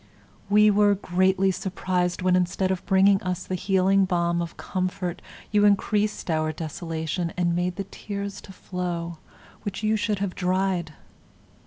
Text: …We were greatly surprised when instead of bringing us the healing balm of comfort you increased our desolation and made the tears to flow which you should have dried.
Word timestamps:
…We 0.49 0.71
were 0.71 0.95
greatly 0.95 1.51
surprised 1.51 2.23
when 2.23 2.35
instead 2.35 2.71
of 2.71 2.83
bringing 2.87 3.21
us 3.21 3.45
the 3.45 3.53
healing 3.53 4.05
balm 4.05 4.41
of 4.41 4.57
comfort 4.57 5.21
you 5.51 5.63
increased 5.63 6.31
our 6.31 6.51
desolation 6.51 7.31
and 7.37 7.55
made 7.55 7.75
the 7.75 7.83
tears 7.83 8.41
to 8.41 8.51
flow 8.51 9.19
which 9.61 9.83
you 9.83 9.95
should 9.95 10.17
have 10.17 10.33
dried. 10.33 10.95